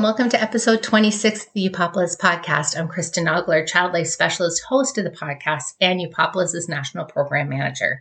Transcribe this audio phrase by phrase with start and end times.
[0.00, 2.74] and welcome to episode 26 of the Upopolis podcast.
[2.74, 8.00] I'm Kristen Ogler, Child Life Specialist, host of the podcast, and Upopolis' National Program Manager.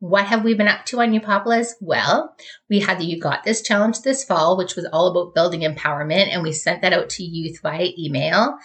[0.00, 1.68] What have we been up to on Upopolis?
[1.80, 2.36] Well,
[2.68, 6.28] we had the You Got This challenge this fall, which was all about building empowerment,
[6.30, 8.58] and we sent that out to youth via email.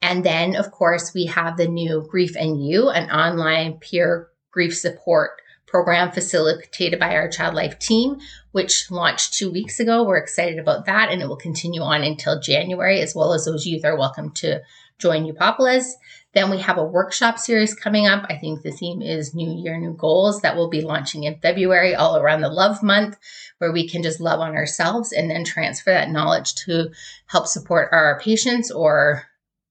[0.00, 4.78] And then, of course, we have the new Grief and You, an online peer grief
[4.78, 5.41] support
[5.72, 8.18] program facilitated by our Child Life team,
[8.52, 10.04] which launched two weeks ago.
[10.04, 13.64] We're excited about that, and it will continue on until January, as well as those
[13.64, 14.60] youth are welcome to
[14.98, 15.92] join Upopolis.
[16.34, 18.26] Then we have a workshop series coming up.
[18.28, 21.94] I think the theme is New Year, New Goals that will be launching in February,
[21.94, 23.16] all around the love month,
[23.56, 26.90] where we can just love on ourselves and then transfer that knowledge to
[27.26, 29.24] help support our patients or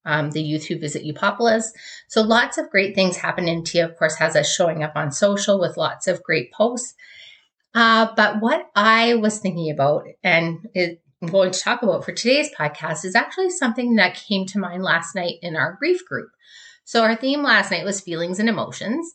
[0.06, 1.66] um, the youth who visit Upopolis.
[2.08, 3.48] So lots of great things happen.
[3.48, 6.96] And Tia, of course, has us showing up on social with lots of great posts.
[7.74, 12.12] Uh, but what I was thinking about and it, I'm going to talk about for
[12.12, 16.32] today's podcast is actually something that came to mind last night in our grief group.
[16.84, 19.14] So our theme last night was feelings and emotions.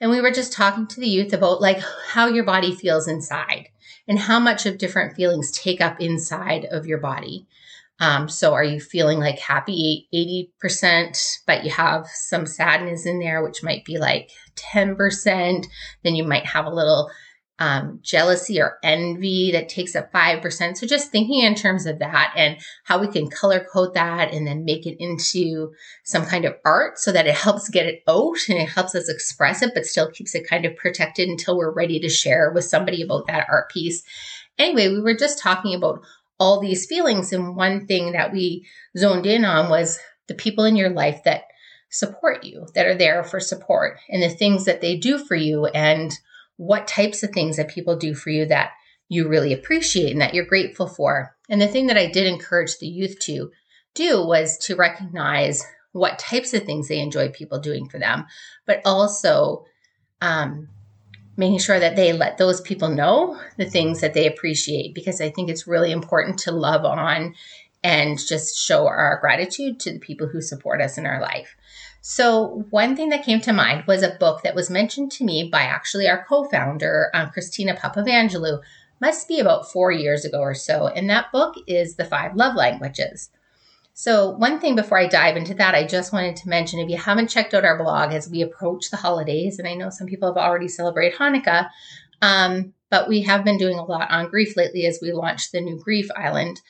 [0.00, 3.68] And we were just talking to the youth about like how your body feels inside
[4.08, 7.46] and how much of different feelings take up inside of your body.
[7.98, 10.08] Um, so are you feeling like happy
[10.62, 15.66] 80%, but you have some sadness in there, which might be like 10%?
[16.04, 17.10] Then you might have a little
[17.58, 20.76] um, jealousy or envy that takes up 5%.
[20.76, 24.46] So just thinking in terms of that and how we can color code that and
[24.46, 25.72] then make it into
[26.04, 29.08] some kind of art so that it helps get it out and it helps us
[29.08, 32.64] express it, but still keeps it kind of protected until we're ready to share with
[32.64, 34.02] somebody about that art piece.
[34.58, 36.02] Anyway, we were just talking about
[36.38, 37.32] all these feelings.
[37.32, 41.44] And one thing that we zoned in on was the people in your life that
[41.90, 45.66] support you, that are there for support, and the things that they do for you,
[45.66, 46.12] and
[46.56, 48.72] what types of things that people do for you that
[49.08, 51.36] you really appreciate and that you're grateful for.
[51.48, 53.52] And the thing that I did encourage the youth to
[53.94, 58.26] do was to recognize what types of things they enjoy people doing for them,
[58.66, 59.64] but also
[60.20, 60.68] um,
[61.36, 65.30] making sure that they let those people know the things that they appreciate because I
[65.30, 67.34] think it's really important to love on
[67.84, 71.54] and just show our gratitude to the people who support us in our life.
[72.00, 75.48] So, one thing that came to mind was a book that was mentioned to me
[75.50, 78.60] by actually our co founder, um, Christina Papavangelou,
[79.00, 80.86] must be about four years ago or so.
[80.86, 83.30] And that book is The Five Love Languages.
[83.98, 86.98] So, one thing before I dive into that, I just wanted to mention if you
[86.98, 90.28] haven't checked out our blog as we approach the holidays, and I know some people
[90.28, 91.70] have already celebrated Hanukkah,
[92.20, 95.62] um, but we have been doing a lot on grief lately as we launched the
[95.62, 96.60] new Grief Island.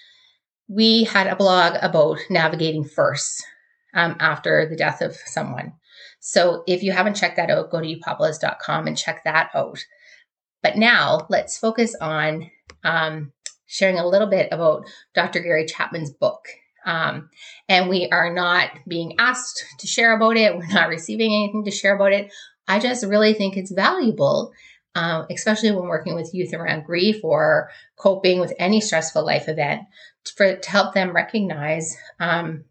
[0.68, 3.44] We had a blog about navigating first
[3.92, 5.72] um, after the death of someone.
[6.20, 9.84] So, if you haven't checked that out, go to upopolis.com and check that out.
[10.62, 12.52] But now let's focus on
[12.84, 13.32] um,
[13.66, 15.40] sharing a little bit about Dr.
[15.40, 16.46] Gary Chapman's book
[16.86, 17.28] um,
[17.68, 20.56] and we are not being asked to share about it.
[20.56, 22.32] We're not receiving anything to share about it.
[22.68, 24.52] I just really think it's valuable,
[24.94, 29.82] um, especially when working with youth around grief or coping with any stressful life event,
[30.36, 32.64] for to help them recognize um,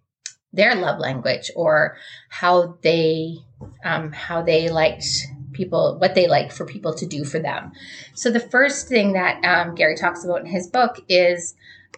[0.53, 1.97] their love language or
[2.29, 3.35] how they
[3.83, 5.05] um, how they liked
[5.51, 7.71] people what they like for people to do for them.
[8.13, 11.55] So the first thing that um, Gary talks about in his book is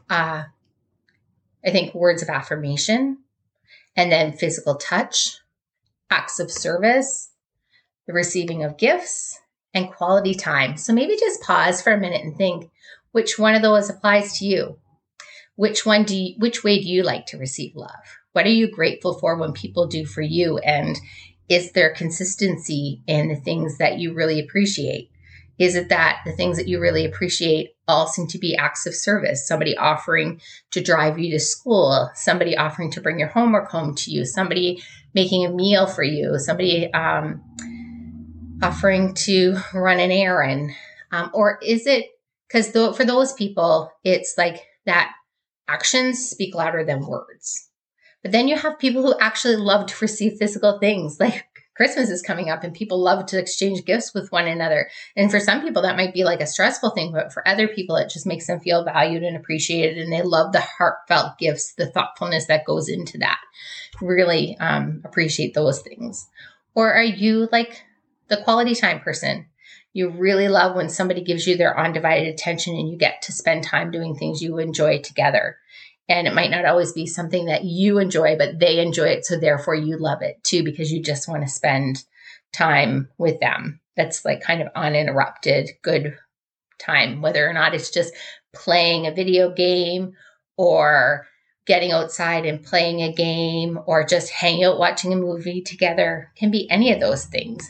[0.10, 0.44] uh,
[1.68, 3.18] I think words of affirmation
[3.98, 5.38] and then physical touch,
[6.10, 7.32] acts of service,
[8.08, 9.38] the receiving of gifts,
[9.74, 10.78] and quality time.
[10.78, 12.72] So maybe just pause for a minute and think
[13.12, 14.80] which one of those applies to you.
[15.56, 17.90] Which one do you, which way do you like to receive love?
[18.32, 20.60] What are you grateful for when people do for you?
[20.60, 20.98] And
[21.50, 25.12] is there consistency in the things that you really appreciate?
[25.60, 28.96] Is it that the things that you really appreciate all seem to be acts of
[28.96, 29.48] service?
[29.48, 34.12] Somebody offering to drive you to school, somebody offering to bring your homework home to
[34.12, 34.82] you, somebody
[35.14, 37.42] making a meal for you, somebody um,
[38.62, 40.72] offering to run an errand.
[41.12, 42.08] Um, or is it
[42.48, 45.12] because th- for those people, it's like that
[45.68, 47.70] actions speak louder than words.
[48.24, 51.47] But then you have people who actually love to receive physical things, like
[51.78, 54.90] Christmas is coming up and people love to exchange gifts with one another.
[55.16, 57.96] And for some people, that might be like a stressful thing, but for other people,
[57.98, 60.00] it just makes them feel valued and appreciated.
[60.00, 63.38] And they love the heartfelt gifts, the thoughtfulness that goes into that.
[64.02, 66.28] Really um, appreciate those things.
[66.74, 67.84] Or are you like
[68.28, 69.46] the quality time person?
[69.94, 73.64] You really love when somebody gives you their undivided attention and you get to spend
[73.64, 75.58] time doing things you enjoy together.
[76.10, 79.26] And it might not always be something that you enjoy, but they enjoy it.
[79.26, 82.04] So therefore you love it too, because you just want to spend
[82.54, 83.82] time with them.
[83.96, 86.18] That's like kind of uninterrupted, good
[86.80, 88.14] time, whether or not it's just
[88.54, 90.14] playing a video game
[90.56, 91.28] or
[91.66, 96.50] getting outside and playing a game or just hanging out watching a movie together can
[96.50, 97.70] be any of those things.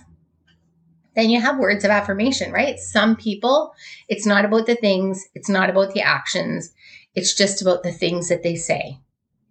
[1.17, 2.79] Then you have words of affirmation, right?
[2.79, 3.73] Some people,
[4.07, 6.71] it's not about the things, it's not about the actions,
[7.15, 8.99] it's just about the things that they say,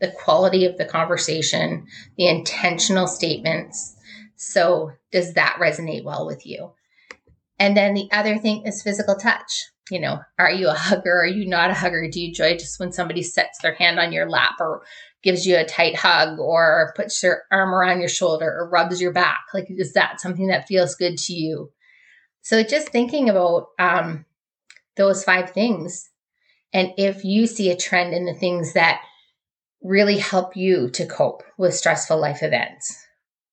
[0.00, 1.86] the quality of the conversation,
[2.16, 3.96] the intentional statements.
[4.36, 6.72] So, does that resonate well with you?
[7.58, 11.20] And then the other thing is physical touch you know, are you a hugger?
[11.20, 12.08] Are you not a hugger?
[12.10, 14.82] Do you enjoy just when somebody sets their hand on your lap or
[15.26, 19.12] gives you a tight hug or puts your arm around your shoulder or rubs your
[19.12, 19.40] back?
[19.52, 21.72] Like, is that something that feels good to you?
[22.42, 24.24] So just thinking about um,
[24.96, 26.08] those five things.
[26.72, 29.02] And if you see a trend in the things that
[29.82, 32.96] really help you to cope with stressful life events,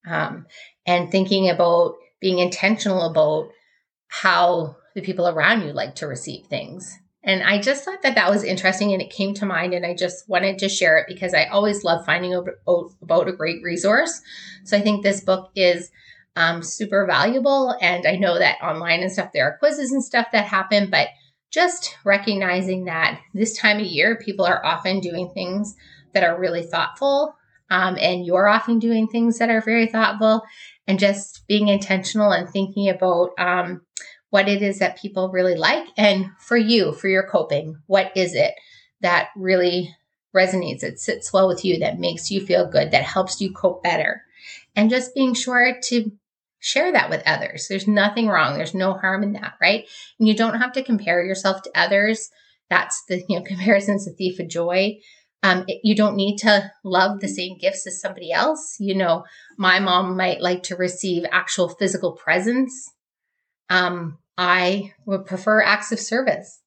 [0.08, 0.46] um,
[0.86, 3.50] and thinking about being intentional about
[4.10, 7.00] how the people around you like to receive things.
[7.24, 9.96] And I just thought that that was interesting and it came to mind and I
[9.96, 14.22] just wanted to share it because I always love finding about a great resource.
[14.66, 15.90] So I think this book is
[16.36, 17.76] um, super valuable.
[17.82, 21.10] And I know that online and stuff, there are quizzes and stuff that happen, but
[21.50, 25.76] just recognizing that this time of year, people are often doing things
[26.14, 27.36] that are really thoughtful.
[27.70, 30.44] Um, and you're often doing things that are very thoughtful
[30.88, 33.82] and just being intentional and thinking about um,
[34.34, 35.86] what it is that people really like.
[35.96, 38.56] And for you, for your coping, what is it
[39.02, 39.96] that really
[40.36, 43.84] resonates, that sits well with you, that makes you feel good, that helps you cope
[43.84, 44.24] better?
[44.76, 46.12] And just being sure to
[46.58, 47.68] share that with others.
[47.68, 48.56] There's nothing wrong.
[48.56, 49.88] There's no harm in that, right?
[50.18, 52.32] And you don't have to compare yourself to others.
[52.72, 54.98] That's the, you know, comparison's the thief of joy.
[55.44, 58.78] Um, you don't need to love the same gifts as somebody else.
[58.80, 59.26] You know,
[59.60, 62.92] my mom might like to receive actual physical presents.
[63.70, 66.62] Um, I would prefer acts of service.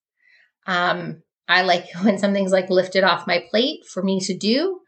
[0.67, 4.81] Um, I like when something's like lifted off my plate for me to do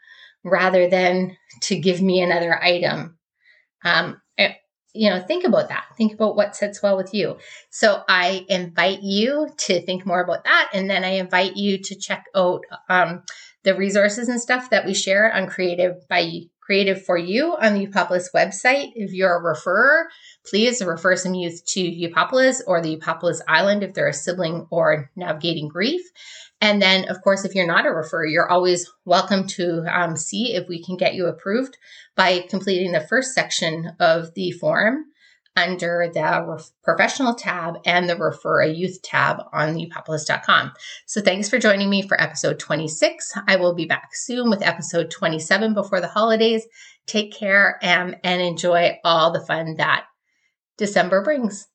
[0.45, 3.19] rather than to give me another item.
[3.85, 4.55] Um, eh,
[4.95, 5.85] you know, think about that.
[5.97, 7.39] Think about what sits well with you.
[7.71, 10.71] So I invite you to think more about that.
[10.73, 13.23] And then I invite you to check out um,
[13.65, 16.21] the resources and stuff that we share on Creative by
[16.69, 18.93] Creative for You on the Upopolis website.
[18.95, 20.05] If you're a referrer,
[20.45, 25.11] please refer some youth to Upopolis or the Upopolis Island if they're a sibling or
[25.17, 26.03] navigating grief.
[26.61, 30.57] And then, of course, if you're not a referrer, you're always welcome to um, see
[30.57, 31.79] if we can get you approved
[32.17, 35.07] by completing the first section of the form
[35.59, 40.73] under the professional tab and the refer a youth tab on upopolis.com.
[41.07, 43.33] So thanks for joining me for episode 26.
[43.47, 46.67] I will be back soon with episode 27 before the holidays.
[47.07, 50.05] Take care and, and enjoy all the fun that
[50.77, 51.67] December brings.